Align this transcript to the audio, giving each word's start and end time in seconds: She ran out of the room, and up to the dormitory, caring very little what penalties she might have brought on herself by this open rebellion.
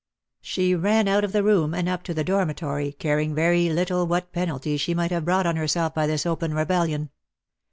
She 0.41 0.73
ran 0.73 1.07
out 1.07 1.23
of 1.23 1.31
the 1.31 1.43
room, 1.43 1.75
and 1.75 1.87
up 1.87 2.01
to 2.05 2.13
the 2.15 2.23
dormitory, 2.23 2.93
caring 2.93 3.35
very 3.35 3.69
little 3.69 4.07
what 4.07 4.33
penalties 4.33 4.81
she 4.81 4.95
might 4.95 5.11
have 5.11 5.25
brought 5.25 5.45
on 5.45 5.57
herself 5.57 5.93
by 5.93 6.07
this 6.07 6.25
open 6.25 6.55
rebellion. 6.55 7.11